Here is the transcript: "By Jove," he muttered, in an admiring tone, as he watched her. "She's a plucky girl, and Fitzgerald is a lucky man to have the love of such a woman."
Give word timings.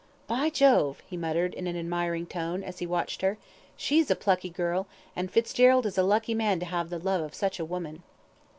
"By 0.25 0.49
Jove," 0.49 1.03
he 1.07 1.15
muttered, 1.15 1.53
in 1.53 1.67
an 1.67 1.77
admiring 1.77 2.25
tone, 2.25 2.63
as 2.63 2.79
he 2.79 2.87
watched 2.87 3.21
her. 3.21 3.37
"She's 3.77 4.09
a 4.09 4.15
plucky 4.15 4.49
girl, 4.49 4.87
and 5.15 5.29
Fitzgerald 5.29 5.85
is 5.85 5.95
a 5.95 6.01
lucky 6.01 6.33
man 6.33 6.59
to 6.59 6.65
have 6.65 6.89
the 6.89 6.97
love 6.97 7.21
of 7.21 7.35
such 7.35 7.59
a 7.59 7.65
woman." 7.65 8.01